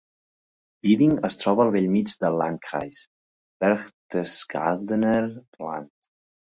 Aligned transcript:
Piding 0.87 1.13
es 1.29 1.37
troba 1.41 1.63
al 1.65 1.73
bell 1.75 1.91
mig 1.97 2.15
del 2.25 2.39
"Landkreis" 2.45 3.05
Berchtesgadener 3.63 5.25
Land. 5.71 5.93